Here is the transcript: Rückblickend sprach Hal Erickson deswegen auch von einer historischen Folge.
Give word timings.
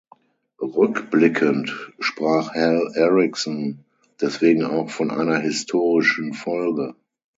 Rückblickend 0.59 1.91
sprach 1.99 2.55
Hal 2.55 2.89
Erickson 2.95 3.85
deswegen 4.19 4.65
auch 4.65 4.89
von 4.89 5.11
einer 5.11 5.37
historischen 5.37 6.33
Folge. 6.33 6.95